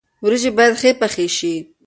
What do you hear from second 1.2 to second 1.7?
شي.